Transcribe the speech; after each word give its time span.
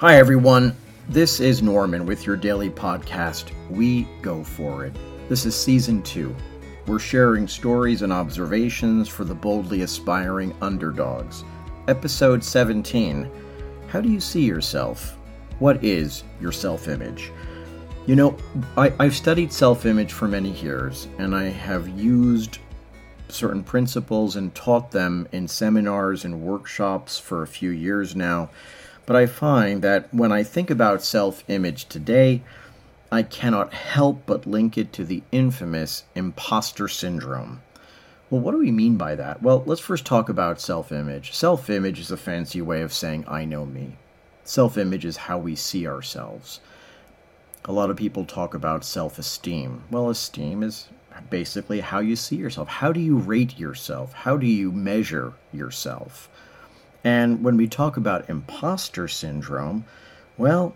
Hi, 0.00 0.16
everyone. 0.16 0.74
This 1.10 1.40
is 1.40 1.62
Norman 1.62 2.06
with 2.06 2.24
your 2.24 2.34
daily 2.34 2.70
podcast, 2.70 3.52
We 3.68 4.04
Go 4.22 4.42
For 4.42 4.86
It. 4.86 4.96
This 5.28 5.44
is 5.44 5.54
season 5.54 6.02
two. 6.02 6.34
We're 6.86 6.98
sharing 6.98 7.46
stories 7.46 8.00
and 8.00 8.10
observations 8.10 9.10
for 9.10 9.24
the 9.24 9.34
boldly 9.34 9.82
aspiring 9.82 10.56
underdogs. 10.62 11.44
Episode 11.86 12.42
17 12.42 13.30
How 13.88 14.00
do 14.00 14.08
you 14.08 14.20
see 14.20 14.42
yourself? 14.42 15.18
What 15.58 15.84
is 15.84 16.24
your 16.40 16.50
self 16.50 16.88
image? 16.88 17.30
You 18.06 18.16
know, 18.16 18.38
I, 18.78 18.94
have 19.00 19.14
studied 19.14 19.52
self 19.52 19.84
image 19.84 20.14
for 20.14 20.26
many 20.26 20.52
years, 20.52 21.08
and 21.18 21.36
I 21.36 21.50
have 21.50 21.90
used 21.90 22.56
certain 23.28 23.62
principles 23.62 24.36
and 24.36 24.54
taught 24.54 24.90
them 24.90 25.28
in 25.32 25.46
seminars 25.46 26.24
and 26.24 26.40
workshops 26.40 27.18
for 27.18 27.42
a 27.42 27.46
few 27.46 27.68
years 27.68 28.16
now. 28.16 28.48
But 29.10 29.16
I 29.16 29.26
find 29.26 29.82
that 29.82 30.14
when 30.14 30.30
I 30.30 30.44
think 30.44 30.70
about 30.70 31.02
self 31.02 31.42
image 31.48 31.86
today, 31.86 32.44
I 33.10 33.24
cannot 33.24 33.74
help 33.74 34.22
but 34.24 34.46
link 34.46 34.78
it 34.78 34.92
to 34.92 35.04
the 35.04 35.24
infamous 35.32 36.04
imposter 36.14 36.86
syndrome. 36.86 37.60
Well, 38.30 38.40
what 38.40 38.52
do 38.52 38.58
we 38.58 38.70
mean 38.70 38.96
by 38.96 39.16
that? 39.16 39.42
Well, 39.42 39.64
let's 39.66 39.80
first 39.80 40.06
talk 40.06 40.28
about 40.28 40.60
self 40.60 40.92
image. 40.92 41.32
Self 41.34 41.68
image 41.68 41.98
is 41.98 42.12
a 42.12 42.16
fancy 42.16 42.62
way 42.62 42.82
of 42.82 42.92
saying, 42.92 43.24
I 43.26 43.44
know 43.44 43.66
me. 43.66 43.96
Self 44.44 44.78
image 44.78 45.04
is 45.04 45.16
how 45.26 45.38
we 45.38 45.56
see 45.56 45.88
ourselves. 45.88 46.60
A 47.64 47.72
lot 47.72 47.90
of 47.90 47.96
people 47.96 48.24
talk 48.24 48.54
about 48.54 48.84
self 48.84 49.18
esteem. 49.18 49.82
Well, 49.90 50.08
esteem 50.08 50.62
is 50.62 50.86
basically 51.30 51.80
how 51.80 51.98
you 51.98 52.14
see 52.14 52.36
yourself. 52.36 52.68
How 52.68 52.92
do 52.92 53.00
you 53.00 53.16
rate 53.16 53.58
yourself? 53.58 54.12
How 54.12 54.36
do 54.36 54.46
you 54.46 54.70
measure 54.70 55.32
yourself? 55.52 56.28
And 57.02 57.42
when 57.42 57.56
we 57.56 57.66
talk 57.66 57.96
about 57.96 58.28
imposter 58.28 59.08
syndrome, 59.08 59.84
well, 60.36 60.74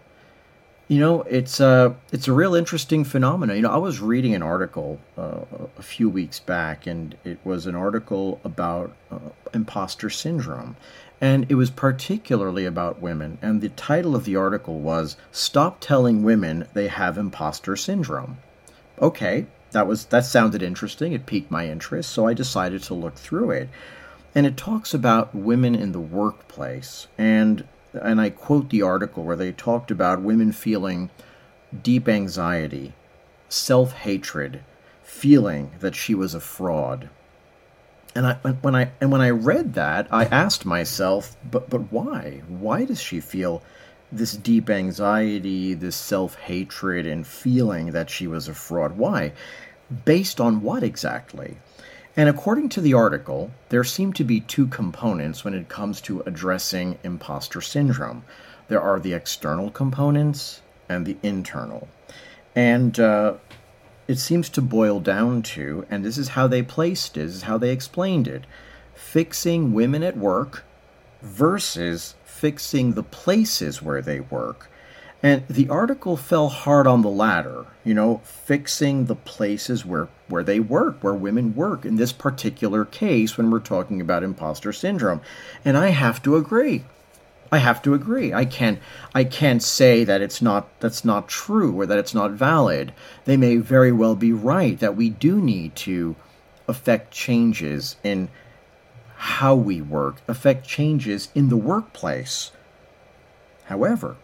you 0.89 1.00
know, 1.00 1.22
it's 1.22 1.61
a 1.61 1.97
it's 2.12 2.28
a 2.28 2.33
real 2.33 2.55
interesting 2.55 3.05
phenomenon. 3.05 3.56
You 3.56 3.62
know, 3.62 3.70
I 3.70 3.78
was 3.78 4.00
reading 4.00 4.34
an 4.34 4.42
article 4.42 5.00
uh, 5.16 5.41
a 5.78 5.83
few 5.83 6.11
weeks 6.11 6.41
back, 6.41 6.86
and 6.86 7.16
it 7.25 7.39
was 7.44 7.66
an 7.66 7.75
article 7.75 8.41
about 8.44 8.94
uh, 9.11 9.19
imposter 9.55 10.11
syndrome, 10.11 10.77
and 11.20 11.47
it 11.48 11.55
was 11.55 11.70
particularly 11.70 12.66
about 12.66 13.00
women. 13.00 13.38
And 13.41 13.62
the 13.62 13.70
title 13.70 14.14
of 14.14 14.25
the 14.25 14.36
article 14.36 14.78
was 14.81 15.16
"Stop 15.33 15.81
Telling 15.81 16.22
Women 16.22 16.69
They 16.75 16.88
Have 16.88 17.16
Imposter 17.16 17.77
Syndrome." 17.77 18.36
Okay, 19.00 19.47
that 19.72 19.86
was 19.86 20.05
that 20.06 20.27
sounded 20.27 20.62
interesting. 20.62 21.14
It 21.14 21.25
piqued 21.25 21.50
my 21.50 21.66
interest, 21.66 22.11
so 22.11 22.27
I 22.27 22.34
decided 22.34 22.83
to 22.84 22.94
look 22.94 23.14
through 23.14 23.53
it 23.53 23.70
and 24.35 24.47
it 24.47 24.57
talks 24.57 24.93
about 24.93 25.35
women 25.35 25.75
in 25.75 25.93
the 25.93 26.01
workplace 26.01 27.07
and 27.17 27.67
and 28.03 28.21
I 28.21 28.31
quote 28.31 28.71
the 28.71 28.83
article 28.83 29.23
where 29.23 29.37
they 29.37 29.53
talked 29.53 29.91
about 29.91 30.21
women 30.21 30.51
feeling 30.53 31.11
deep 31.83 32.09
anxiety, 32.09 32.93
self-hatred, 33.49 34.65
feeling 35.03 35.71
that 35.81 35.95
she 35.95 36.15
was 36.15 36.35
a 36.35 36.41
fraud. 36.41 37.09
And 38.15 38.27
I 38.27 38.35
when 38.62 38.75
I 38.75 38.93
and 39.01 39.11
when 39.11 39.21
I 39.21 39.31
read 39.31 39.75
that, 39.75 40.07
I 40.11 40.25
asked 40.27 40.65
myself, 40.65 41.37
but 41.49 41.69
but 41.71 41.93
why? 41.93 42.43
Why 42.49 42.85
does 42.85 43.01
she 43.01 43.21
feel 43.21 43.62
this 44.12 44.33
deep 44.37 44.71
anxiety, 44.71 45.75
this 45.75 45.97
self-hatred 45.97 47.07
and 47.07 47.27
feeling 47.27 47.91
that 47.91 48.11
she 48.11 48.27
was 48.27 48.47
a 48.47 48.55
fraud? 48.55 48.97
Why? 48.97 49.33
Based 50.05 50.41
on 50.41 50.62
what 50.62 50.83
exactly? 50.83 51.59
And 52.17 52.29
according 52.29 52.69
to 52.70 52.81
the 52.81 52.94
article, 52.94 53.50
there 53.71 53.83
seem 53.83 54.12
to 54.15 54.25
be 54.25 54.41
two 54.41 54.69
components 54.69 55.44
when 55.44 55.55
it 55.55 55.69
comes 55.69 56.00
to 56.03 56.22
addressing 56.27 56.99
imposter 57.03 57.61
syndrome. 57.61 58.25
There 58.69 58.81
are 58.81 59.00
the 59.00 59.15
external 59.15 59.71
components 59.71 60.62
and 60.88 61.06
the 61.06 61.16
internal. 61.22 61.88
And 62.55 63.00
uh, 63.00 63.34
it 64.06 64.19
seems 64.19 64.49
to 64.50 64.62
boil 64.62 65.00
down 65.00 65.43
to, 65.43 65.87
and 65.91 66.05
this 66.05 66.16
is 66.16 66.28
how 66.28 66.47
they 66.47 66.62
placed 66.62 67.16
is 67.16 67.43
how 67.43 67.59
they 67.59 67.71
explained 67.71 68.28
it 68.28 68.44
fixing 68.94 69.72
women 69.72 70.03
at 70.03 70.17
work 70.17 70.65
versus 71.21 72.15
fixing 72.25 72.93
the 72.93 73.03
places 73.03 73.83
where 73.83 74.00
they 74.00 74.21
work. 74.21 74.71
And 75.25 75.49
the 75.49 75.71
article 75.71 76.19
fell 76.19 76.51
hard 76.51 76.87
on 76.87 77.01
the 77.01 77.09
latter, 77.09 77.65
you 77.83 77.95
know, 77.95 78.21
fixing 78.25 79.07
the 79.07 79.17
places 79.17 79.83
where, 79.83 80.09
where 80.29 80.43
they 80.43 80.61
work, 80.61 81.03
where 81.03 81.15
women 81.15 81.55
work 81.55 81.87
in 81.87 81.97
this 81.97 82.12
particular 82.12 82.85
case 82.85 83.39
when 83.39 83.51
we're 83.51 83.61
talking 83.61 84.03
about 84.03 84.23
imposter 84.23 84.71
syndrome. 84.71 85.23
And 85.65 85.79
I 85.79 85.89
have 85.89 86.23
to 86.25 86.37
agree. 86.37 86.85
I 87.51 87.57
have 87.57 87.81
to 87.83 87.95
agree. 87.95 88.35
I 88.35 88.45
can't 88.45 88.79
I 89.15 89.25
can't 89.25 89.62
say 89.62 90.05
that 90.05 90.21
it's 90.21 90.43
not 90.43 90.69
that's 90.81 91.07
not 91.07 91.27
true 91.27 91.73
or 91.81 91.87
that 91.87 91.99
it's 91.99 92.12
not 92.12 92.33
valid. 92.33 92.93
They 93.25 93.39
may 93.39 93.56
very 93.56 93.93
well 93.93 94.17
be 94.17 94.33
right 94.33 94.79
that 94.81 94.97
we 94.97 95.09
do 95.09 95.41
need 95.41 95.75
to 95.77 96.17
affect 96.69 97.12
changes 97.12 97.97
in 98.05 98.29
how 99.17 99.55
we 99.55 99.81
work, 99.81 100.21
affect 100.29 100.67
changes 100.67 101.31
in 101.35 101.49
the 101.49 101.56
workplace. 101.56 102.51
However, 103.67 104.17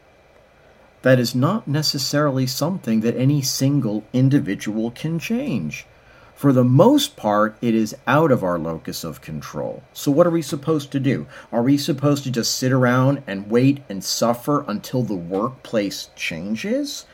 that 1.03 1.19
is 1.19 1.35
not 1.35 1.67
necessarily 1.67 2.47
something 2.47 3.01
that 3.01 3.17
any 3.17 3.43
single 3.43 4.05
individual 4.13 4.91
can 4.91 5.19
change. 5.19 5.87
For 6.35 6.53
the 6.53 6.65
most 6.65 7.17
part, 7.17 7.57
it 7.61 7.75
is 7.75 7.97
out 8.07 8.33
of 8.33 8.43
our 8.43 8.59
locus 8.59 9.05
of 9.05 9.21
control. 9.21 9.83
So, 9.93 10.11
what 10.11 10.27
are 10.27 10.31
we 10.31 10.41
supposed 10.41 10.91
to 10.93 11.01
do? 11.01 11.27
Are 11.53 11.63
we 11.63 11.77
supposed 11.77 12.25
to 12.25 12.31
just 12.31 12.57
sit 12.57 12.73
around 12.73 13.23
and 13.27 13.51
wait 13.51 13.83
and 13.91 14.03
suffer 14.03 14.65
until 14.67 15.03
the 15.03 15.15
workplace 15.15 16.09
changes? 16.17 17.05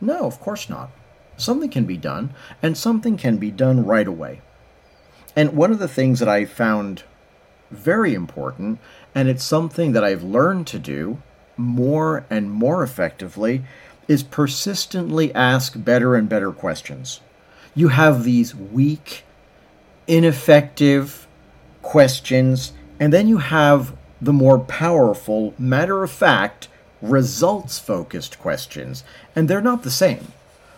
No, 0.00 0.26
of 0.26 0.40
course 0.40 0.68
not. 0.68 0.90
Something 1.36 1.70
can 1.70 1.84
be 1.84 1.96
done, 1.96 2.34
and 2.62 2.76
something 2.76 3.16
can 3.16 3.36
be 3.36 3.52
done 3.52 3.86
right 3.86 4.08
away. 4.08 4.40
And 5.36 5.52
one 5.52 5.70
of 5.70 5.78
the 5.78 5.88
things 5.88 6.18
that 6.18 6.28
I 6.28 6.44
found 6.44 7.04
very 7.70 8.12
important, 8.12 8.78
and 9.14 9.28
it's 9.28 9.44
something 9.44 9.92
that 9.92 10.04
I've 10.04 10.22
learned 10.22 10.66
to 10.68 10.78
do 10.78 11.22
more 11.56 12.24
and 12.30 12.50
more 12.50 12.82
effectively 12.82 13.64
is 14.08 14.22
persistently 14.22 15.34
ask 15.34 15.72
better 15.76 16.14
and 16.14 16.28
better 16.28 16.52
questions. 16.52 17.20
You 17.74 17.88
have 17.88 18.24
these 18.24 18.54
weak, 18.54 19.24
ineffective 20.06 21.26
questions, 21.82 22.72
and 23.00 23.12
then 23.12 23.28
you 23.28 23.38
have 23.38 23.96
the 24.20 24.32
more 24.32 24.58
powerful, 24.58 25.54
matter 25.58 26.02
of 26.02 26.10
fact, 26.10 26.68
results 27.02 27.78
focused 27.78 28.38
questions. 28.38 29.04
And 29.34 29.48
they're 29.48 29.60
not 29.60 29.82
the 29.82 29.90
same. 29.90 30.32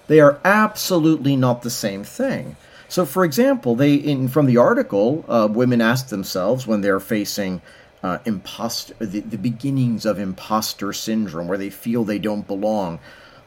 They 0.06 0.20
are 0.20 0.40
absolutely 0.44 1.36
not 1.36 1.62
the 1.62 1.70
same 1.70 2.04
thing. 2.04 2.56
So, 2.88 3.04
for 3.04 3.24
example, 3.24 3.74
they 3.74 3.94
in 3.94 4.28
from 4.28 4.46
the 4.46 4.56
article, 4.56 5.24
uh, 5.28 5.48
women 5.50 5.80
ask 5.80 6.08
themselves 6.08 6.66
when 6.66 6.80
they're 6.80 7.00
facing 7.00 7.60
uh, 8.02 8.18
imposter, 8.24 8.94
the, 9.00 9.20
the 9.20 9.38
beginnings 9.38 10.06
of 10.06 10.18
imposter 10.18 10.92
syndrome, 10.92 11.48
where 11.48 11.58
they 11.58 11.70
feel 11.70 12.04
they 12.04 12.18
don't 12.18 12.46
belong. 12.46 12.98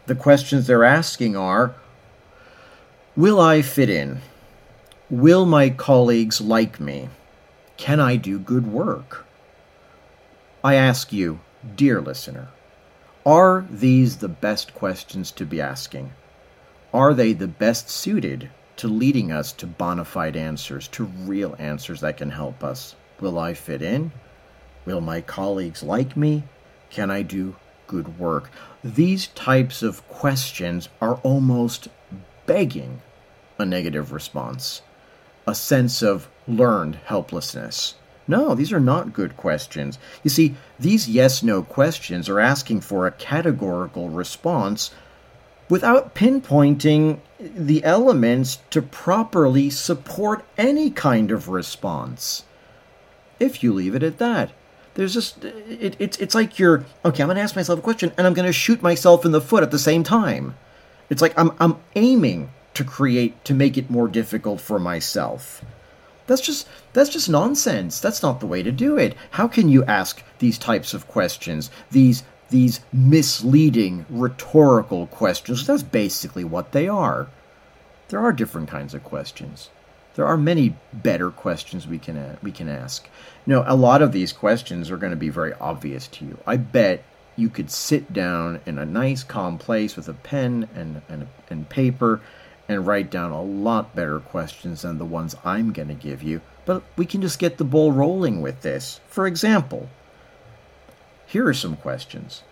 The 0.05 0.15
questions 0.15 0.67
they're 0.67 0.83
asking 0.83 1.37
are 1.37 1.75
Will 3.15 3.39
I 3.39 3.61
fit 3.61 3.89
in? 3.89 4.21
Will 5.09 5.45
my 5.45 5.69
colleagues 5.69 6.39
like 6.39 6.79
me? 6.79 7.09
Can 7.77 7.99
I 7.99 8.15
do 8.15 8.37
good 8.39 8.67
work? 8.67 9.25
I 10.63 10.75
ask 10.75 11.13
you, 11.13 11.39
dear 11.75 12.01
listener, 12.01 12.49
are 13.25 13.65
these 13.69 14.17
the 14.17 14.27
best 14.27 14.73
questions 14.73 15.31
to 15.31 15.45
be 15.45 15.61
asking? 15.61 16.11
Are 16.93 17.13
they 17.13 17.33
the 17.33 17.47
best 17.47 17.89
suited 17.89 18.49
to 18.77 18.87
leading 18.87 19.31
us 19.31 19.51
to 19.53 19.67
bona 19.67 20.05
fide 20.05 20.35
answers, 20.35 20.87
to 20.89 21.05
real 21.05 21.55
answers 21.59 22.01
that 22.01 22.17
can 22.17 22.29
help 22.29 22.63
us? 22.63 22.95
Will 23.19 23.37
I 23.37 23.53
fit 23.53 23.81
in? 23.81 24.11
Will 24.89 25.01
my 25.01 25.21
colleagues 25.21 25.83
like 25.83 26.17
me? 26.17 26.45
Can 26.89 27.11
I 27.11 27.21
do 27.21 27.57
good 27.85 28.17
work? 28.17 28.49
These 28.83 29.27
types 29.27 29.83
of 29.83 30.07
questions 30.07 30.89
are 30.99 31.17
almost 31.17 31.89
begging 32.47 33.03
a 33.59 33.67
negative 33.67 34.11
response, 34.11 34.81
a 35.45 35.53
sense 35.53 36.01
of 36.01 36.27
learned 36.47 36.95
helplessness. 37.05 37.97
No, 38.27 38.55
these 38.55 38.73
are 38.73 38.79
not 38.79 39.13
good 39.13 39.37
questions. 39.37 39.99
You 40.23 40.31
see, 40.31 40.55
these 40.79 41.07
yes 41.07 41.43
no 41.43 41.61
questions 41.61 42.27
are 42.27 42.39
asking 42.39 42.81
for 42.81 43.05
a 43.05 43.11
categorical 43.11 44.09
response 44.09 44.89
without 45.69 46.15
pinpointing 46.15 47.19
the 47.39 47.83
elements 47.83 48.57
to 48.71 48.81
properly 48.81 49.69
support 49.69 50.43
any 50.57 50.89
kind 50.89 51.29
of 51.29 51.47
response. 51.47 52.43
If 53.39 53.61
you 53.61 53.71
leave 53.71 53.93
it 53.93 54.01
at 54.01 54.17
that, 54.17 54.49
there's 54.99 55.13
just 55.13 55.45
it, 55.45 55.95
it's 55.97 56.17
it's 56.17 56.35
like 56.35 56.59
you're 56.59 56.83
okay. 57.05 57.23
I'm 57.23 57.29
gonna 57.29 57.39
ask 57.39 57.55
myself 57.55 57.79
a 57.79 57.81
question 57.81 58.11
and 58.17 58.27
I'm 58.27 58.33
gonna 58.33 58.51
shoot 58.51 58.81
myself 58.81 59.23
in 59.23 59.31
the 59.31 59.39
foot 59.39 59.63
at 59.63 59.71
the 59.71 59.79
same 59.79 60.03
time. 60.03 60.57
It's 61.09 61.21
like 61.21 61.33
I'm 61.39 61.51
I'm 61.57 61.77
aiming 61.95 62.51
to 62.73 62.83
create 62.83 63.45
to 63.45 63.53
make 63.53 63.77
it 63.77 63.89
more 63.89 64.09
difficult 64.09 64.59
for 64.59 64.77
myself. 64.77 65.63
That's 66.27 66.41
just 66.41 66.67
that's 66.91 67.09
just 67.09 67.29
nonsense. 67.29 68.01
That's 68.01 68.21
not 68.21 68.41
the 68.41 68.45
way 68.45 68.61
to 68.61 68.73
do 68.73 68.97
it. 68.97 69.15
How 69.31 69.47
can 69.47 69.69
you 69.69 69.85
ask 69.85 70.21
these 70.39 70.57
types 70.57 70.93
of 70.93 71.07
questions? 71.07 71.71
These 71.91 72.23
these 72.49 72.81
misleading 72.91 74.05
rhetorical 74.09 75.07
questions. 75.07 75.65
That's 75.65 75.81
basically 75.81 76.43
what 76.43 76.73
they 76.73 76.89
are. 76.89 77.29
There 78.09 78.19
are 78.19 78.33
different 78.33 78.67
kinds 78.67 78.93
of 78.93 79.05
questions. 79.05 79.69
There 80.15 80.25
are 80.25 80.37
many 80.37 80.75
better 80.91 81.31
questions 81.31 81.87
we 81.87 81.99
can 81.99 82.17
uh, 82.17 82.35
we 82.41 82.51
can 82.51 82.67
ask. 82.67 83.07
You 83.45 83.53
know, 83.53 83.63
a 83.67 83.75
lot 83.75 84.01
of 84.01 84.11
these 84.11 84.33
questions 84.33 84.91
are 84.91 84.97
going 84.97 85.11
to 85.11 85.17
be 85.17 85.29
very 85.29 85.53
obvious 85.53 86.07
to 86.07 86.25
you. 86.25 86.37
I 86.45 86.57
bet 86.57 87.03
you 87.39 87.49
could 87.49 87.71
sit 87.71 88.11
down 88.11 88.59
in 88.65 88.77
a 88.77 88.85
nice 88.85 89.23
calm 89.23 89.57
place 89.57 89.95
with 89.95 90.09
a 90.09 90.13
pen 90.13 90.67
and, 90.75 91.01
and, 91.07 91.27
and 91.49 91.69
paper 91.69 92.21
and 92.67 92.85
write 92.85 93.09
down 93.09 93.31
a 93.31 93.41
lot 93.41 93.95
better 93.95 94.19
questions 94.19 94.81
than 94.81 94.97
the 94.97 95.05
ones 95.05 95.35
I'm 95.43 95.71
going 95.71 95.87
to 95.87 95.93
give 95.93 96.21
you. 96.21 96.41
But 96.65 96.83
we 96.97 97.05
can 97.05 97.21
just 97.21 97.39
get 97.39 97.57
the 97.57 97.63
ball 97.63 97.91
rolling 97.91 98.41
with 98.41 98.61
this. 98.61 98.99
For 99.07 99.25
example, 99.25 99.89
here 101.25 101.47
are 101.47 101.53
some 101.53 101.77
questions. 101.77 102.43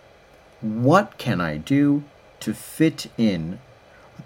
What 0.60 1.18
can 1.18 1.40
I 1.40 1.56
do 1.58 2.02
to 2.40 2.54
fit 2.54 3.10
in 3.16 3.60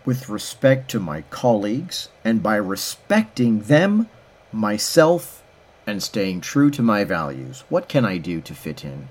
with 0.04 0.28
respect 0.28 0.90
to 0.90 1.00
my 1.00 1.22
colleagues 1.30 2.08
and 2.24 2.42
by 2.42 2.56
respecting 2.56 3.60
them, 3.60 4.08
myself, 4.52 5.42
and 5.86 6.02
staying 6.02 6.40
true 6.40 6.70
to 6.70 6.82
my 6.82 7.04
values? 7.04 7.64
What 7.68 7.88
can 7.88 8.04
I 8.04 8.18
do 8.18 8.40
to 8.40 8.54
fit 8.54 8.84
in? 8.84 9.08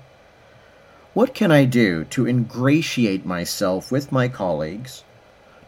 What 1.14 1.34
can 1.34 1.50
I 1.50 1.66
do 1.66 2.04
to 2.04 2.26
ingratiate 2.26 3.26
myself 3.26 3.92
with 3.92 4.12
my 4.12 4.28
colleagues, 4.28 5.04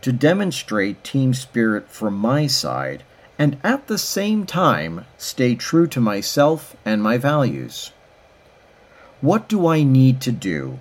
to 0.00 0.12
demonstrate 0.12 1.04
team 1.04 1.34
spirit 1.34 1.90
from 1.90 2.14
my 2.14 2.46
side, 2.46 3.04
and 3.38 3.58
at 3.62 3.86
the 3.86 3.98
same 3.98 4.46
time 4.46 5.04
stay 5.18 5.54
true 5.54 5.86
to 5.88 6.00
myself 6.00 6.76
and 6.84 7.02
my 7.02 7.18
values? 7.18 7.92
What 9.20 9.48
do 9.48 9.66
I 9.66 9.82
need 9.82 10.20
to 10.22 10.32
do? 10.32 10.78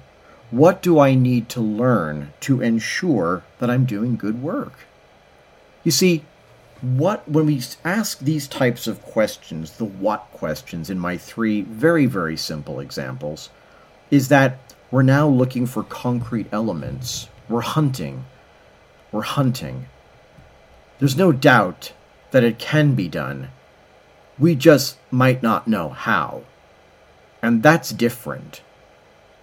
What 0.54 0.84
do 0.84 1.00
I 1.00 1.16
need 1.16 1.50
to 1.50 1.62
learn 1.62 2.32
to 2.42 2.62
ensure 2.62 3.42
that 3.58 3.72
I'm 3.72 3.86
doing 3.86 4.16
good 4.16 4.40
work? 4.40 4.86
You 5.84 5.90
see, 5.90 6.26
what 6.80 7.28
when 7.28 7.48
we 7.48 7.60
ask 7.84 8.20
these 8.20 8.48
types 8.48 8.86
of 8.86 9.02
questions, 9.02 9.72
the 9.72 9.86
what 9.86 10.28
questions 10.32 10.92
in 10.92 11.00
my 11.00 11.18
three 11.18 11.62
very 11.64 12.06
very 12.06 12.38
simple 12.38 12.80
examples, 12.80 13.50
is 14.12 14.28
that 14.28 14.76
we're 14.92 15.02
now 15.02 15.28
looking 15.28 15.66
for 15.66 15.82
concrete 15.82 16.50
elements. 16.52 17.30
We're 17.50 17.62
hunting. 17.62 18.26
We're 19.12 19.22
hunting. 19.22 19.88
There's 21.00 21.18
no 21.18 21.32
doubt 21.32 21.94
that 22.30 22.44
it 22.44 22.60
can 22.60 22.94
be 22.94 23.08
done. 23.08 23.50
We 24.38 24.54
just 24.54 24.98
might 25.10 25.42
not 25.42 25.68
know 25.68 25.90
how. 25.90 26.44
And 27.42 27.64
that's 27.64 27.90
different. 27.90 28.62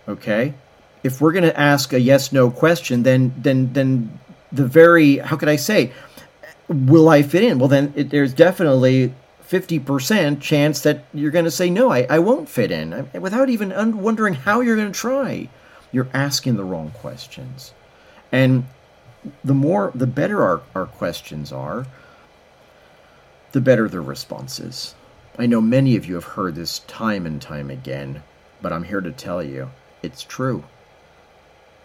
Okay? 0.06 0.54
If 1.02 1.20
we're 1.20 1.32
going 1.32 1.44
to 1.44 1.58
ask 1.58 1.92
a 1.92 2.00
yes 2.00 2.32
no 2.32 2.50
question, 2.50 3.02
then 3.02 3.32
then 3.36 3.72
then 3.72 4.18
the 4.52 4.66
very 4.66 5.18
how 5.18 5.36
could 5.36 5.48
I 5.48 5.56
say 5.56 5.92
will 6.70 7.08
I 7.08 7.22
fit 7.22 7.42
in? 7.42 7.58
Well, 7.58 7.68
then 7.68 7.92
it, 7.96 8.10
there's 8.10 8.32
definitely 8.32 9.12
50% 9.48 10.40
chance 10.40 10.80
that 10.82 11.04
you're 11.12 11.32
going 11.32 11.44
to 11.44 11.50
say, 11.50 11.68
no, 11.68 11.90
I, 11.90 12.06
I 12.08 12.20
won't 12.20 12.48
fit 12.48 12.70
in, 12.70 13.10
without 13.20 13.48
even 13.48 14.00
wondering 14.00 14.34
how 14.34 14.60
you're 14.60 14.76
going 14.76 14.92
to 14.92 14.98
try. 14.98 15.48
You're 15.90 16.08
asking 16.14 16.56
the 16.56 16.64
wrong 16.64 16.92
questions. 16.92 17.74
And 18.30 18.66
the 19.42 19.54
more, 19.54 19.90
the 19.94 20.06
better 20.06 20.42
our, 20.42 20.62
our 20.74 20.86
questions 20.86 21.50
are, 21.52 21.86
the 23.50 23.60
better 23.60 23.88
the 23.88 24.00
responses. 24.00 24.94
I 25.36 25.46
know 25.46 25.60
many 25.60 25.96
of 25.96 26.06
you 26.06 26.14
have 26.14 26.24
heard 26.24 26.54
this 26.54 26.78
time 26.80 27.26
and 27.26 27.42
time 27.42 27.70
again, 27.70 28.22
but 28.62 28.72
I'm 28.72 28.84
here 28.84 29.00
to 29.00 29.10
tell 29.10 29.42
you 29.42 29.70
it's 30.02 30.22
true. 30.22 30.62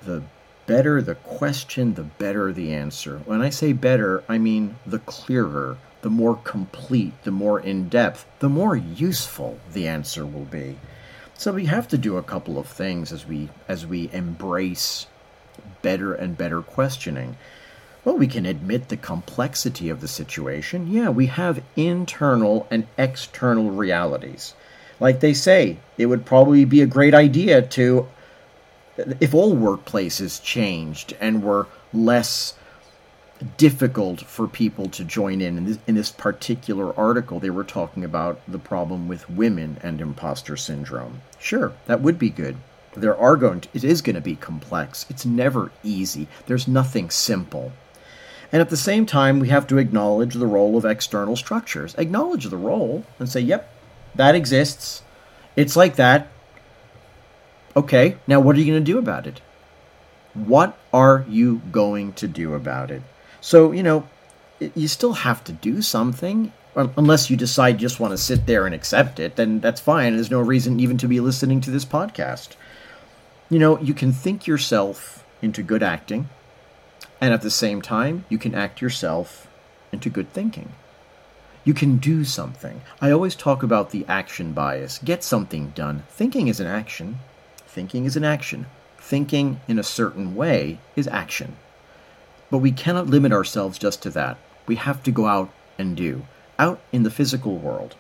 The 0.06 0.24
better 0.68 1.02
the 1.02 1.16
question, 1.16 1.94
the 1.96 2.04
better 2.04 2.52
the 2.52 2.74
answer. 2.74 3.22
When 3.26 3.42
I 3.42 3.50
say 3.50 3.74
better, 3.74 4.24
I 4.30 4.38
mean 4.38 4.76
the 4.86 5.00
clearer, 5.00 5.78
the 6.02 6.10
more 6.10 6.36
complete, 6.44 7.14
the 7.24 7.32
more 7.32 7.60
in 7.60 7.90
depth, 7.90 8.26
the 8.40 8.50
more 8.50 8.76
useful 8.76 9.60
the 9.74 9.88
answer 9.88 10.26
will 10.26 10.46
be. 10.46 10.78
So 11.38 11.52
we 11.52 11.66
have 11.66 11.88
to 11.90 11.98
do 11.98 12.18
a 12.18 12.24
couple 12.24 12.58
of 12.58 12.68
things 12.68 13.12
as 13.12 13.26
we 13.28 13.50
as 13.68 13.86
we 13.86 14.10
embrace 14.14 15.08
better 15.82 16.14
and 16.14 16.38
better 16.38 16.62
questioning. 16.62 17.38
Well, 18.04 18.18
we 18.18 18.28
can 18.28 18.46
admit 18.46 18.90
the 18.90 18.98
complexity 18.98 19.90
of 19.90 20.00
the 20.00 20.08
situation. 20.08 20.92
Yeah, 20.92 21.10
we 21.10 21.26
have 21.26 21.64
internal 21.76 22.68
and 22.70 22.88
external 22.98 23.72
realities. 23.72 24.54
Like 25.00 25.20
they 25.20 25.34
say, 25.34 25.78
it 25.98 26.06
would 26.06 26.26
probably 26.26 26.66
be 26.66 26.82
a 26.82 26.86
great 26.86 27.14
idea 27.14 27.62
to 27.62 28.08
if 28.98 29.34
all 29.34 29.56
workplaces 29.56 30.42
changed 30.42 31.16
and 31.20 31.44
were 31.44 31.68
less 31.94 32.54
difficult 33.58 34.22
for 34.22 34.48
people 34.48 34.88
to 34.90 35.04
join 35.04 35.42
in. 35.42 35.58
In 35.58 35.66
this, 35.66 35.80
in 35.88 35.96
this, 35.96 36.12
particular 36.12 36.98
article, 36.98 37.40
they 37.40 37.50
were 37.50 37.64
talking 37.64 38.04
about 38.04 38.40
the 38.48 38.60
problem 38.60 39.08
with 39.08 39.30
women 39.30 39.78
and 39.84 40.00
imposter 40.00 40.56
syndrome. 40.56 41.22
Sure, 41.38 41.74
that 41.86 42.02
would 42.02 42.18
be 42.18 42.30
good. 42.30 42.56
There 42.96 43.18
are 43.18 43.36
going 43.36 43.62
to, 43.62 43.70
it 43.74 43.84
is 43.84 44.02
going 44.02 44.16
to 44.16 44.22
be 44.22 44.38
complex. 44.38 45.06
It's 45.10 45.26
never 45.26 45.72
easy. 45.84 46.28
There's 46.46 46.68
nothing 46.68 47.10
simple. 47.10 47.74
And 48.52 48.62
at 48.62 48.70
the 48.70 48.78
same 48.78 49.06
time, 49.06 49.40
we 49.40 49.50
have 49.50 49.68
to 49.68 49.78
acknowledge 49.78 50.36
the 50.36 50.48
role 50.48 50.78
of 50.78 50.86
external 50.86 51.36
structures. 51.36 51.94
Acknowledge 51.98 52.46
the 52.46 52.58
role 52.58 53.04
and 53.20 53.28
say, 53.28 53.42
yep, 53.42 53.70
that 54.16 54.36
exists. 54.36 55.02
It's 55.58 55.76
like 55.76 55.98
that. 55.98 56.30
Okay, 57.76 58.18
now 58.26 58.40
what 58.40 58.56
are 58.56 58.60
you 58.60 58.72
going 58.72 58.84
to 58.84 58.92
do 58.92 58.98
about 58.98 59.28
it? 59.28 59.42
What 60.34 60.78
are 60.94 61.26
you 61.28 61.62
going 61.72 62.14
to 62.14 62.28
do 62.28 62.54
about 62.54 62.92
it? 62.92 63.02
So, 63.42 63.72
you 63.72 63.84
know, 63.84 64.08
you 64.60 64.88
still 64.88 65.14
have 65.14 65.44
to 65.46 65.52
do 65.52 65.82
something. 65.82 66.52
Unless 66.76 67.30
you 67.30 67.38
decide 67.38 67.76
you 67.76 67.88
just 67.88 68.02
want 68.02 68.12
to 68.12 68.18
sit 68.18 68.46
there 68.46 68.66
and 68.66 68.76
accept 68.76 69.20
it, 69.20 69.38
then 69.38 69.62
that's 69.62 69.80
fine. 69.80 70.14
There's 70.16 70.32
no 70.32 70.42
reason 70.42 70.80
even 70.80 70.98
to 70.98 71.08
be 71.08 71.22
listening 71.22 71.62
to 71.62 71.72
this 71.72 71.86
podcast. 71.86 72.56
You 73.50 73.60
know, 73.60 73.80
you 73.80 73.94
can 73.94 74.12
think 74.12 74.46
yourself 74.46 75.24
into 75.42 75.64
good 75.64 75.84
acting, 75.84 76.28
and 77.22 77.34
at 77.34 77.44
the 77.44 77.52
same 77.52 77.82
time, 77.82 78.26
you 78.28 78.38
can 78.38 78.54
act 78.54 78.82
yourself 78.82 79.48
into 79.94 80.10
good 80.10 80.34
thinking. 80.34 80.74
You 81.64 81.74
can 81.74 81.96
do 81.96 82.26
something. 82.26 82.82
I 83.00 83.12
always 83.12 83.36
talk 83.36 83.64
about 83.64 83.92
the 83.92 84.06
action 84.08 84.52
bias. 84.52 84.98
Get 84.98 85.24
something 85.24 85.70
done. 85.76 86.04
Thinking 86.10 86.50
is 86.50 86.60
an 86.60 86.68
action. 86.68 87.20
Thinking 87.76 88.06
is 88.06 88.16
an 88.16 88.24
action. 88.24 88.68
Thinking 88.98 89.60
in 89.68 89.78
a 89.78 89.84
certain 89.84 90.34
way 90.34 90.80
is 90.96 91.10
action. 91.10 91.58
But 92.50 92.60
we 92.60 92.72
cannot 92.72 93.08
limit 93.08 93.34
ourselves 93.34 93.78
just 93.78 94.02
to 94.04 94.10
that. 94.12 94.38
We 94.66 94.78
have 94.78 95.04
to 95.04 95.12
go 95.12 95.26
out 95.26 95.52
and 95.78 95.94
do, 95.94 96.26
out 96.58 96.80
in 96.94 97.04
the 97.04 97.12
physical 97.12 97.58
world. 97.58 97.98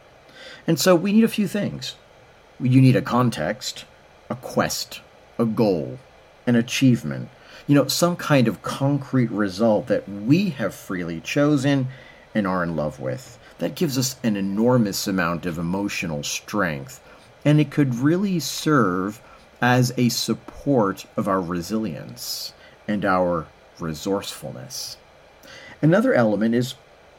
And 0.65 0.79
so 0.79 0.96
we 0.96 1.12
need 1.12 1.25
a 1.25 1.27
few 1.27 1.46
things. 1.46 1.96
You 2.58 2.79
need 2.79 2.96
a 2.96 3.01
context, 3.01 3.84
a 4.29 4.36
quest, 4.36 5.01
a 5.38 5.44
goal, 5.44 6.00
an 6.48 6.55
achievement, 6.55 7.27
you 7.67 7.75
know, 7.75 7.89
some 7.89 8.15
kind 8.15 8.48
of 8.48 8.62
concrete 8.62 9.29
result 9.29 9.88
that 9.88 10.08
we 10.08 10.51
have 10.51 10.74
freely 10.74 11.20
chosen 11.20 11.89
and 12.34 12.48
are 12.48 12.63
in 12.63 12.77
love 12.77 13.01
with. 13.01 13.38
That 13.58 13.75
gives 13.75 13.98
us 13.98 14.15
an 14.24 14.38
enormous 14.38 15.05
amount 15.05 15.46
of 15.46 15.58
emotional 15.58 16.24
strength, 16.24 17.01
and 17.44 17.60
it 17.60 17.72
could 17.72 17.96
really 17.96 18.39
serve 18.39 19.22
as 19.65 19.91
a 19.98 20.10
support 20.10 21.07
of 21.17 21.27
our 21.27 21.41
resilience 21.41 22.53
and 22.88 23.03
our 23.03 23.48
resourcefulness. 23.79 24.95
Another 25.81 26.13
element 26.13 26.53
is 26.53 26.75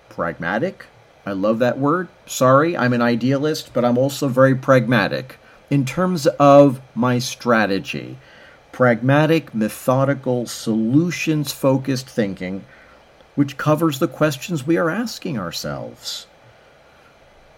pragmatic. 0.09 0.87
I 1.27 1.33
love 1.33 1.59
that 1.59 1.77
word. 1.77 2.07
Sorry, 2.25 2.77
I'm 2.77 2.93
an 2.93 3.03
idealist, 3.03 3.73
but 3.75 3.85
I'm 3.85 3.99
also 3.99 4.29
very 4.29 4.55
pragmatic 4.55 5.39
in 5.71 5.85
terms 5.85 6.29
of 6.39 6.81
my 6.95 7.19
strategy. 7.19 8.17
Pragmatic, 8.71 9.53
methodical, 9.53 10.47
solutions 10.47 11.51
focused 11.51 12.09
thinking, 12.09 12.65
which 13.35 13.57
covers 13.57 13.99
the 13.99 14.07
questions 14.07 14.65
we 14.65 14.77
are 14.77 14.89
asking 14.89 15.37
ourselves. 15.37 16.29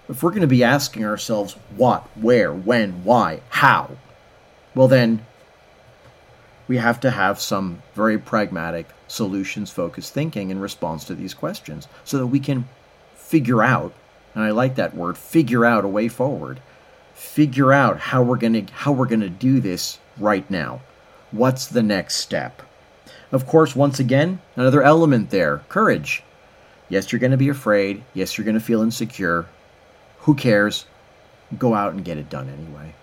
If 0.09 0.23
we're 0.23 0.30
going 0.30 0.40
to 0.40 0.47
be 0.47 0.64
asking 0.64 1.04
ourselves 1.04 1.57
what, 1.76 2.04
where, 2.16 2.54
when, 2.54 3.04
why, 3.04 3.42
how, 3.50 3.99
well, 4.78 4.87
then 4.87 5.26
we 6.68 6.76
have 6.76 7.00
to 7.00 7.11
have 7.11 7.40
some 7.40 7.82
very 7.94 8.16
pragmatic, 8.16 8.87
solutions 9.08 9.73
focused 9.73 10.14
thinking 10.14 10.50
in 10.50 10.61
response 10.61 11.02
to 11.02 11.16
these 11.16 11.35
questions 11.35 11.88
so 12.04 12.16
that 12.16 12.28
we 12.28 12.38
can 12.38 12.68
figure 13.16 13.61
out, 13.61 13.92
and 14.37 14.44
I 14.44 14.52
like 14.52 14.76
that 14.76 14.94
word, 14.94 15.18
figure 15.18 15.64
out 15.64 15.85
a 15.85 15.88
way 15.88 16.06
forward. 16.06 16.61
Figure 17.12 17.73
out 17.73 17.99
how 17.99 18.23
we're 18.23 18.37
going 18.37 18.66
to 18.66 18.73
how 18.73 18.92
we're 18.92 19.06
going 19.06 19.18
to 19.23 19.28
do 19.28 19.58
this 19.58 19.99
right 20.16 20.49
now. 20.49 20.80
What's 21.32 21.66
the 21.66 21.82
next 21.82 22.14
step? 22.18 22.62
Of 23.32 23.49
course, 23.49 23.75
once 23.75 23.99
again, 23.99 24.40
another 24.54 24.85
element 24.85 25.30
there, 25.30 25.62
courage. 25.68 26.23
Yes, 26.88 27.11
you're 27.11 27.18
going 27.18 27.32
to 27.32 27.37
be 27.37 27.49
afraid. 27.49 28.04
Yes, 28.14 28.38
you're 28.38 28.44
going 28.44 28.54
to 28.54 28.61
feel 28.61 28.82
insecure. 28.82 29.47
Who 30.20 30.37
cares? 30.37 30.87
Go 31.58 31.75
out 31.75 31.94
and 31.94 32.04
get 32.04 32.16
it 32.16 32.30
done 32.30 32.49
anyway. 32.49 32.94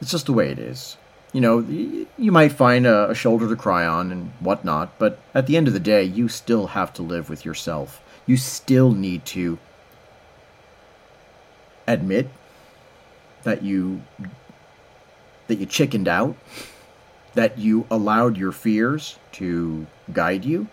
It's 0.00 0.10
just 0.10 0.26
the 0.26 0.32
way 0.32 0.50
it 0.50 0.58
is. 0.58 0.96
You 1.32 1.40
know, 1.40 1.58
you 1.58 2.32
might 2.32 2.52
find 2.52 2.86
a, 2.86 3.10
a 3.10 3.14
shoulder 3.14 3.48
to 3.48 3.56
cry 3.56 3.86
on 3.86 4.10
and 4.10 4.30
whatnot, 4.40 4.98
but 4.98 5.18
at 5.34 5.46
the 5.46 5.56
end 5.56 5.68
of 5.68 5.74
the 5.74 5.80
day, 5.80 6.02
you 6.02 6.28
still 6.28 6.68
have 6.68 6.92
to 6.94 7.02
live 7.02 7.28
with 7.28 7.44
yourself. 7.44 8.02
You 8.26 8.36
still 8.36 8.92
need 8.92 9.24
to 9.26 9.58
admit 11.86 12.30
that 13.42 13.62
you 13.62 14.02
that 15.48 15.56
you 15.56 15.66
chickened 15.66 16.08
out, 16.08 16.36
that 17.34 17.58
you 17.58 17.86
allowed 17.90 18.36
your 18.36 18.52
fears 18.52 19.18
to 19.32 19.86
guide 20.12 20.44
you, 20.44 20.68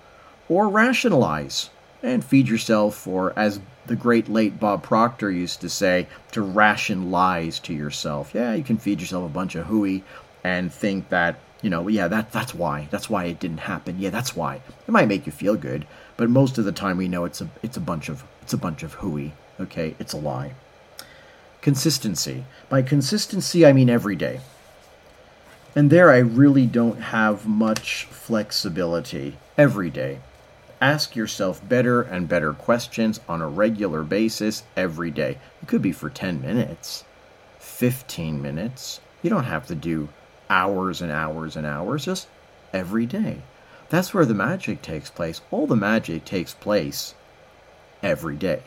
or 0.49 0.67
rationalize 0.67 1.69
and 2.05 2.23
feed 2.23 2.47
yourself, 2.47 3.07
or 3.07 3.33
as 3.35 3.59
the 3.87 3.95
great 3.95 4.29
late 4.29 4.59
Bob 4.59 4.83
Proctor 4.83 5.31
used 5.31 5.61
to 5.61 5.69
say, 5.69 6.07
to 6.31 6.41
ration 6.41 7.11
lies 7.11 7.59
to 7.59 7.73
yourself. 7.73 8.31
Yeah, 8.33 8.53
you 8.53 8.63
can 8.63 8.77
feed 8.77 9.01
yourself 9.01 9.25
a 9.25 9.33
bunch 9.33 9.55
of 9.55 9.65
hooey 9.65 10.03
and 10.43 10.71
think 10.71 11.09
that, 11.09 11.39
you 11.61 11.69
know, 11.69 11.87
yeah, 11.87 12.07
that 12.07 12.31
that's 12.31 12.53
why. 12.53 12.87
That's 12.91 13.09
why 13.09 13.25
it 13.25 13.39
didn't 13.39 13.59
happen. 13.59 13.97
Yeah, 13.99 14.11
that's 14.11 14.35
why. 14.35 14.61
It 14.87 14.91
might 14.91 15.07
make 15.07 15.25
you 15.25 15.31
feel 15.31 15.55
good, 15.55 15.87
but 16.17 16.29
most 16.29 16.57
of 16.57 16.65
the 16.65 16.71
time 16.71 16.97
we 16.97 17.07
know 17.07 17.25
it's 17.25 17.41
a 17.41 17.49
it's 17.63 17.77
a 17.77 17.81
bunch 17.81 18.09
of 18.09 18.23
it's 18.41 18.53
a 18.53 18.57
bunch 18.57 18.83
of 18.83 18.93
hooey. 18.93 19.33
Okay, 19.59 19.95
it's 19.99 20.13
a 20.13 20.17
lie. 20.17 20.53
Consistency. 21.61 22.45
By 22.69 22.83
consistency 22.83 23.65
I 23.65 23.73
mean 23.73 23.89
every 23.89 24.15
day. 24.15 24.41
And 25.75 25.89
there 25.89 26.11
I 26.11 26.19
really 26.19 26.67
don't 26.67 27.01
have 27.01 27.47
much 27.47 28.05
flexibility 28.05 29.37
every 29.57 29.89
day. 29.89 30.19
Ask 30.81 31.15
yourself 31.15 31.67
better 31.67 32.01
and 32.01 32.27
better 32.27 32.51
questions 32.51 33.21
on 33.29 33.41
a 33.41 33.47
regular 33.47 34.03
basis 34.03 34.63
every 34.75 35.09
day. 35.09 35.37
It 35.61 35.67
could 35.67 35.81
be 35.81 35.93
for 35.93 36.09
10 36.09 36.41
minutes, 36.41 37.05
15 37.59 38.41
minutes. 38.41 38.99
You 39.23 39.29
don't 39.29 39.45
have 39.45 39.67
to 39.67 39.75
do 39.75 40.09
hours 40.49 41.01
and 41.01 41.11
hours 41.11 41.55
and 41.55 41.65
hours, 41.65 42.05
just 42.05 42.27
every 42.73 43.05
day. 43.05 43.41
That's 43.89 44.13
where 44.13 44.25
the 44.25 44.33
magic 44.33 44.81
takes 44.81 45.09
place. 45.09 45.39
All 45.49 45.65
the 45.65 45.77
magic 45.77 46.25
takes 46.25 46.53
place 46.53 47.15
every 48.03 48.35
day. 48.35 48.63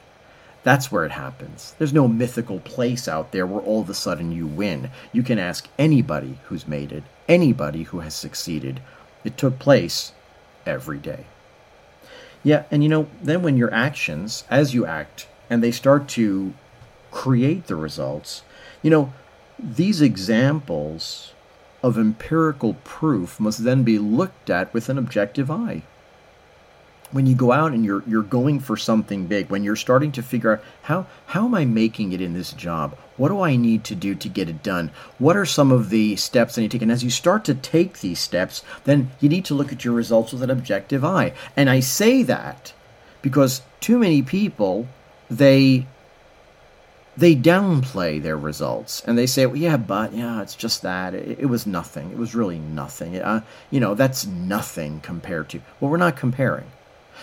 That's 0.64 0.90
where 0.90 1.04
it 1.04 1.12
happens. 1.12 1.74
There's 1.78 1.92
no 1.92 2.08
mythical 2.08 2.60
place 2.60 3.06
out 3.06 3.32
there 3.32 3.46
where 3.46 3.62
all 3.62 3.82
of 3.82 3.90
a 3.90 3.94
sudden 3.94 4.32
you 4.32 4.46
win. 4.46 4.90
You 5.12 5.22
can 5.22 5.38
ask 5.38 5.68
anybody 5.78 6.38
who's 6.44 6.66
made 6.66 6.90
it, 6.90 7.04
anybody 7.28 7.84
who 7.84 8.00
has 8.00 8.14
succeeded. 8.14 8.80
It 9.24 9.36
took 9.36 9.58
place 9.58 10.12
every 10.66 10.98
day. 10.98 11.26
Yeah, 12.42 12.64
and 12.70 12.82
you 12.82 12.88
know, 12.88 13.08
then 13.22 13.42
when 13.42 13.56
your 13.56 13.72
actions, 13.72 14.44
as 14.50 14.74
you 14.74 14.86
act, 14.86 15.26
and 15.50 15.62
they 15.62 15.72
start 15.72 16.08
to 16.08 16.54
create 17.10 17.66
the 17.66 17.76
results, 17.76 18.42
you 18.82 18.90
know, 18.90 19.12
these 19.58 20.00
examples 20.00 21.32
of 21.82 21.98
empirical 21.98 22.74
proof 22.84 23.40
must 23.40 23.64
then 23.64 23.82
be 23.82 23.98
looked 23.98 24.50
at 24.50 24.72
with 24.72 24.88
an 24.88 24.98
objective 24.98 25.50
eye 25.50 25.82
when 27.10 27.26
you 27.26 27.34
go 27.34 27.52
out 27.52 27.72
and 27.72 27.84
you're 27.84 28.02
you're 28.06 28.22
going 28.22 28.60
for 28.60 28.76
something 28.76 29.26
big, 29.26 29.50
when 29.50 29.64
you're 29.64 29.76
starting 29.76 30.12
to 30.12 30.22
figure 30.22 30.52
out 30.52 30.64
how 30.82 31.06
how 31.26 31.44
am 31.44 31.54
I 31.54 31.64
making 31.64 32.12
it 32.12 32.20
in 32.20 32.34
this 32.34 32.52
job? 32.52 32.96
What 33.16 33.28
do 33.28 33.40
I 33.40 33.56
need 33.56 33.84
to 33.84 33.94
do 33.94 34.14
to 34.14 34.28
get 34.28 34.48
it 34.48 34.62
done? 34.62 34.90
What 35.18 35.36
are 35.36 35.46
some 35.46 35.72
of 35.72 35.90
the 35.90 36.16
steps 36.16 36.56
I 36.56 36.62
need 36.62 36.70
to 36.70 36.76
take? 36.76 36.82
And 36.82 36.92
as 36.92 37.02
you 37.02 37.10
start 37.10 37.44
to 37.46 37.54
take 37.54 38.00
these 38.00 38.20
steps, 38.20 38.62
then 38.84 39.10
you 39.20 39.28
need 39.28 39.44
to 39.46 39.54
look 39.54 39.72
at 39.72 39.84
your 39.84 39.94
results 39.94 40.32
with 40.32 40.42
an 40.42 40.50
objective 40.50 41.04
eye. 41.04 41.32
And 41.56 41.68
I 41.68 41.80
say 41.80 42.22
that 42.24 42.72
because 43.22 43.62
too 43.80 43.98
many 43.98 44.22
people 44.22 44.86
they 45.30 45.86
they 47.16 47.34
downplay 47.34 48.22
their 48.22 48.38
results 48.38 49.02
and 49.04 49.18
they 49.18 49.26
say, 49.26 49.44
well, 49.44 49.56
yeah, 49.56 49.76
but 49.76 50.12
yeah, 50.12 50.40
it's 50.40 50.54
just 50.54 50.82
that. 50.82 51.14
It, 51.14 51.40
it 51.40 51.46
was 51.46 51.66
nothing. 51.66 52.12
It 52.12 52.16
was 52.16 52.34
really 52.34 52.60
nothing. 52.60 53.16
Uh, 53.16 53.40
you 53.70 53.80
know, 53.80 53.94
that's 53.94 54.24
nothing 54.24 55.00
compared 55.00 55.48
to. 55.48 55.60
Well, 55.80 55.90
we're 55.90 55.96
not 55.96 56.16
comparing. 56.16 56.66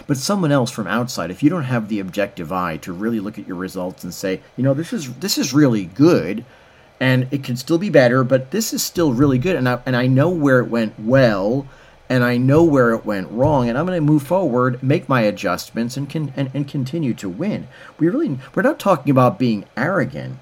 But 0.07 0.17
someone 0.17 0.51
else 0.51 0.71
from 0.71 0.87
outside, 0.87 1.31
if 1.31 1.41
you 1.41 1.49
don't 1.49 1.63
have 1.63 1.87
the 1.87 1.99
objective 1.99 2.51
eye 2.51 2.77
to 2.77 2.93
really 2.93 3.19
look 3.19 3.39
at 3.39 3.47
your 3.47 3.57
results 3.57 4.03
and 4.03 4.13
say, 4.13 4.41
you 4.57 4.63
know, 4.63 4.73
this 4.73 4.93
is 4.93 5.13
this 5.15 5.37
is 5.37 5.53
really 5.53 5.85
good, 5.85 6.45
and 6.99 7.27
it 7.31 7.43
can 7.43 7.55
still 7.55 7.77
be 7.77 7.89
better, 7.89 8.23
but 8.23 8.51
this 8.51 8.73
is 8.73 8.83
still 8.83 9.13
really 9.13 9.37
good, 9.37 9.55
and 9.55 9.67
I 9.67 9.79
and 9.85 9.95
I 9.95 10.07
know 10.07 10.29
where 10.29 10.59
it 10.59 10.69
went 10.69 10.99
well, 10.99 11.67
and 12.09 12.23
I 12.23 12.37
know 12.37 12.63
where 12.63 12.93
it 12.93 13.05
went 13.05 13.31
wrong, 13.31 13.67
and 13.67 13.77
I'm 13.77 13.85
going 13.85 13.97
to 13.97 14.01
move 14.01 14.23
forward, 14.23 14.81
make 14.83 15.09
my 15.09 15.21
adjustments, 15.21 15.97
and 15.97 16.09
can 16.09 16.33
and, 16.35 16.49
and 16.53 16.67
continue 16.67 17.13
to 17.15 17.29
win. 17.29 17.67
We 17.99 18.09
really 18.09 18.39
we're 18.53 18.63
not 18.63 18.79
talking 18.79 19.11
about 19.11 19.39
being 19.39 19.65
arrogant, 19.75 20.37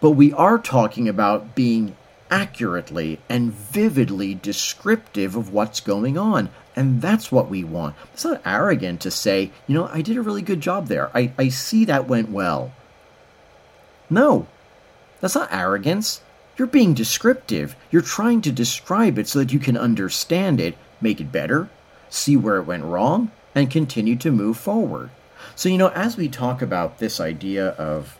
but 0.00 0.10
we 0.10 0.32
are 0.32 0.58
talking 0.58 1.08
about 1.08 1.54
being 1.54 1.96
accurately 2.30 3.18
and 3.28 3.52
vividly 3.52 4.34
descriptive 4.34 5.34
of 5.34 5.52
what's 5.52 5.80
going 5.80 6.16
on. 6.16 6.48
And 6.80 7.02
that's 7.02 7.30
what 7.30 7.50
we 7.50 7.62
want. 7.62 7.94
It's 8.14 8.24
not 8.24 8.40
arrogant 8.42 9.02
to 9.02 9.10
say, 9.10 9.50
you 9.66 9.74
know, 9.74 9.90
I 9.92 10.00
did 10.00 10.16
a 10.16 10.22
really 10.22 10.40
good 10.40 10.62
job 10.62 10.86
there. 10.86 11.14
I, 11.14 11.30
I 11.36 11.50
see 11.50 11.84
that 11.84 12.08
went 12.08 12.30
well. 12.30 12.72
No, 14.08 14.46
that's 15.20 15.34
not 15.34 15.52
arrogance. 15.52 16.22
You're 16.56 16.66
being 16.66 16.94
descriptive. 16.94 17.76
You're 17.90 18.00
trying 18.00 18.40
to 18.40 18.50
describe 18.50 19.18
it 19.18 19.28
so 19.28 19.40
that 19.40 19.52
you 19.52 19.58
can 19.58 19.76
understand 19.76 20.58
it, 20.58 20.78
make 21.02 21.20
it 21.20 21.30
better, 21.30 21.68
see 22.08 22.34
where 22.34 22.56
it 22.56 22.64
went 22.66 22.84
wrong, 22.84 23.30
and 23.54 23.70
continue 23.70 24.16
to 24.16 24.32
move 24.32 24.56
forward. 24.56 25.10
So, 25.54 25.68
you 25.68 25.76
know, 25.76 25.88
as 25.88 26.16
we 26.16 26.30
talk 26.30 26.62
about 26.62 26.98
this 26.98 27.20
idea 27.20 27.72
of 27.72 28.18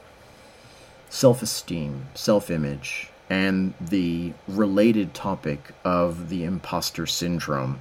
self 1.09 1.41
esteem, 1.41 2.09
self 2.13 2.51
image, 2.51 3.09
and 3.31 3.73
the 3.81 4.35
related 4.47 5.15
topic 5.15 5.73
of 5.83 6.29
the 6.29 6.45
imposter 6.45 7.07
syndrome, 7.07 7.81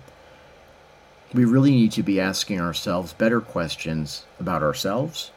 we 1.33 1.45
really 1.45 1.71
need 1.71 1.91
to 1.93 2.03
be 2.03 2.19
asking 2.19 2.59
ourselves 2.59 3.13
better 3.13 3.39
questions 3.39 4.25
about 4.39 4.63
ourselves, 4.63 5.31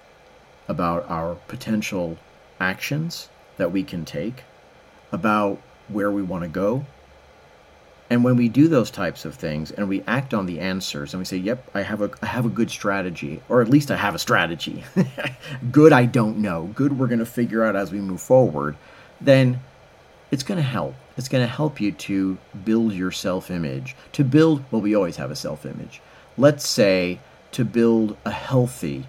about 0.69 1.09
our 1.09 1.35
potential 1.49 2.17
actions 2.59 3.29
that 3.59 3.73
we 3.73 3.83
can 3.83 4.05
take, 4.05 4.45
about 5.11 5.61
where 5.89 6.11
we 6.11 6.23
want 6.23 6.43
to 6.43 6.49
go. 6.49 6.87
And 8.09 8.25
when 8.25 8.37
we 8.37 8.49
do 8.49 8.69
those 8.69 8.91
types 8.91 9.25
of 9.25 9.35
things 9.35 9.71
and 9.71 9.89
we 9.89 10.03
act 10.03 10.35
on 10.35 10.47
the 10.47 10.61
answers 10.61 11.15
and 11.15 11.21
we 11.21 11.25
say, 11.25 11.39
"Yep, 11.39 11.71
I 11.75 11.83
have 11.83 12.03
a 12.03 12.11
I 12.21 12.27
have 12.27 12.45
a 12.45 12.51
good 12.51 12.71
strategy," 12.71 13.43
or 13.49 13.63
at 13.63 13.71
least 13.71 13.91
I 13.91 13.97
have 13.97 14.15
a 14.15 14.19
strategy. 14.19 14.85
good 15.73 15.93
I 15.93 16.05
don't 16.05 16.39
know. 16.39 16.71
Good 16.75 16.99
we're 16.99 17.07
going 17.07 17.21
to 17.21 17.27
figure 17.27 17.65
out 17.65 17.75
as 17.75 17.91
we 17.91 18.01
move 18.01 18.21
forward. 18.21 18.77
Then 19.21 19.61
it's 20.33 20.43
going 20.43 20.57
to 20.57 20.63
help. 20.63 20.95
It's 21.17 21.29
going 21.29 21.45
to 21.45 21.53
help 21.53 21.79
you 21.81 21.93
to 21.93 22.39
build 22.65 22.95
your 22.95 23.13
self 23.13 23.51
image. 23.51 23.95
To 24.13 24.25
build, 24.25 24.65
well, 24.73 24.81
we 24.81 24.97
always 24.97 25.17
have 25.17 25.31
a 25.31 25.37
self 25.37 25.65
image. 25.67 26.01
Let's 26.37 26.67
say 26.67 27.21
to 27.53 27.65
build 27.67 28.17
a 28.25 28.31
healthy, 28.31 29.05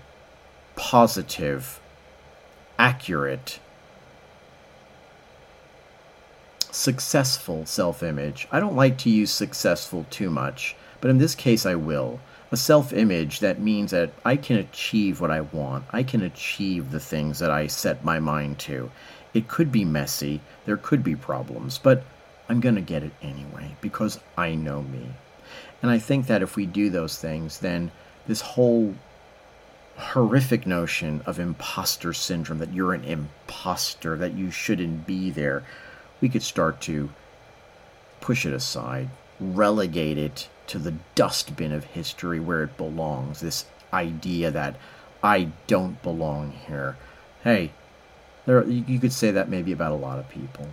positive, 0.76 1.80
accurate, 2.78 3.60
successful 6.72 7.66
self 7.66 8.04
image. 8.04 8.48
I 8.52 8.60
don't 8.60 8.76
like 8.76 8.98
to 9.00 9.10
use 9.10 9.32
successful 9.32 10.06
too 10.10 10.30
much, 10.30 10.76
but 11.00 11.10
in 11.10 11.20
this 11.20 11.36
case 11.36 11.66
I 11.66 11.76
will. 11.76 12.20
A 12.54 12.56
self 12.56 12.94
image 12.94 13.40
that 13.40 13.60
means 13.60 13.90
that 13.90 14.14
I 14.24 14.36
can 14.36 14.58
achieve 14.58 15.20
what 15.20 15.32
I 15.32 15.42
want, 15.42 15.86
I 15.90 16.04
can 16.04 16.22
achieve 16.22 16.92
the 16.92 17.00
things 17.00 17.40
that 17.40 17.50
I 17.50 17.66
set 17.66 18.06
my 18.06 18.20
mind 18.20 18.60
to. 18.60 18.92
It 19.34 19.48
could 19.48 19.72
be 19.72 19.84
messy, 19.84 20.40
there 20.66 20.78
could 20.78 21.04
be 21.04 21.16
problems, 21.16 21.80
but 21.80 22.04
I'm 22.48 22.60
going 22.60 22.76
to 22.76 22.82
get 22.82 23.02
it 23.02 23.14
anyway 23.24 23.76
because 23.82 24.20
I 24.38 24.54
know 24.54 24.84
me. 24.84 25.10
And 25.82 25.90
I 25.90 25.98
think 25.98 26.28
that 26.28 26.44
if 26.44 26.56
we 26.56 26.68
do 26.68 26.92
those 26.92 27.18
things, 27.18 27.58
then 27.58 27.92
this 28.28 28.42
whole 28.42 28.94
horrific 29.98 30.68
notion 30.68 31.24
of 31.26 31.40
imposter 31.40 32.14
syndrome 32.14 32.60
that 32.60 32.72
you're 32.72 32.94
an 32.94 33.04
imposter, 33.04 34.16
that 34.18 34.34
you 34.34 34.52
shouldn't 34.52 35.08
be 35.08 35.32
there, 35.32 35.64
we 36.22 36.30
could 36.30 36.44
start 36.44 36.82
to 36.82 37.10
push 38.22 38.46
it 38.46 38.54
aside, 38.54 39.10
relegate 39.40 40.20
it 40.20 40.50
to 40.68 40.80
the 40.80 40.96
dustbin 41.16 41.72
of 41.72 41.84
history 41.84 42.40
where 42.40 42.64
it 42.64 42.78
belongs. 42.78 43.40
This 43.40 43.66
idea 43.92 44.52
that 44.52 44.76
I 45.24 45.50
don't 45.68 46.02
belong 46.02 46.52
here. 46.68 46.98
Hey, 47.44 47.72
there, 48.46 48.68
you 48.68 49.00
could 49.00 49.14
say 49.14 49.32
that 49.32 49.50
maybe 49.50 49.72
about 49.72 49.92
a 49.92 49.96
lot 49.96 50.20
of 50.20 50.30
people. 50.30 50.68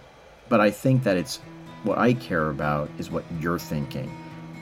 But 0.49 0.61
I 0.61 0.71
think 0.71 1.05
that 1.05 1.17
it's 1.17 1.39
what 1.85 1.99
I 1.99 2.13
care 2.15 2.51
about 2.51 2.91
is 2.99 3.11
what 3.11 3.25
you're 3.41 3.59
thinking. 3.59 4.11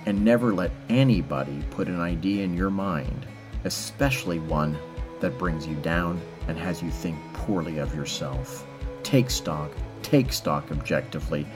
And 0.07 0.25
never 0.25 0.53
let 0.53 0.71
anybody 0.89 1.63
put 1.71 1.89
an 1.89 2.01
idea 2.01 2.45
in 2.45 2.57
your 2.57 2.71
mind, 2.71 3.27
especially 3.65 4.39
one 4.39 4.79
that 5.21 5.39
brings 5.39 5.67
you 5.67 5.75
down 5.77 6.21
and 6.47 6.57
has 6.57 6.83
you 6.83 6.91
think 6.91 7.19
poorly 7.33 7.79
of 7.79 7.95
yourself. 7.95 8.67
Take 9.03 9.31
stock, 9.31 9.71
take 10.03 10.33
stock 10.33 10.71
objectively, 10.71 11.47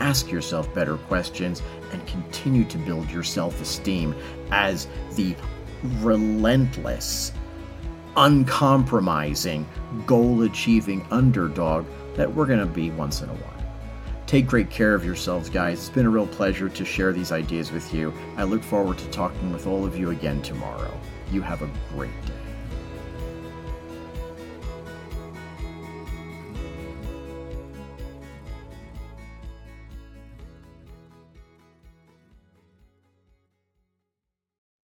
ask 0.00 0.30
yourself 0.30 0.72
better 0.74 0.96
questions, 0.96 1.62
and 1.92 2.06
continue 2.06 2.64
to 2.64 2.78
build 2.78 3.10
your 3.10 3.22
self 3.22 3.60
esteem 3.60 4.14
as 4.50 4.88
the 5.14 5.34
relentless 6.00 7.32
uncompromising, 8.16 9.66
goal 10.06 10.42
achieving 10.42 11.06
underdog 11.10 11.86
that 12.14 12.32
we're 12.32 12.46
going 12.46 12.58
to 12.58 12.66
be 12.66 12.90
once 12.90 13.20
in 13.20 13.28
a 13.28 13.34
while. 13.34 13.52
Take 14.26 14.46
great 14.46 14.70
care 14.70 14.94
of 14.94 15.04
yourselves, 15.04 15.48
guys. 15.48 15.78
It's 15.78 15.88
been 15.88 16.06
a 16.06 16.10
real 16.10 16.26
pleasure 16.26 16.68
to 16.68 16.84
share 16.84 17.12
these 17.12 17.30
ideas 17.30 17.70
with 17.70 17.94
you. 17.94 18.12
I 18.36 18.44
look 18.44 18.62
forward 18.62 18.98
to 18.98 19.08
talking 19.10 19.52
with 19.52 19.66
all 19.66 19.84
of 19.84 19.96
you 19.96 20.10
again 20.10 20.42
tomorrow. 20.42 20.98
You 21.30 21.42
have 21.42 21.62
a 21.62 21.70
great 21.92 22.26
day. 22.26 22.45